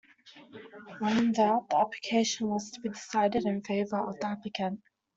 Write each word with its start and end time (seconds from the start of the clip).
When 0.97 1.17
in 1.19 1.31
doubt, 1.33 1.69
the 1.69 1.77
application 1.77 2.47
was 2.47 2.71
to 2.71 2.81
be 2.81 2.89
decided 2.89 3.45
in 3.45 3.61
favour 3.61 3.99
of 3.99 4.19
the 4.19 4.25
applicant. 4.29 4.81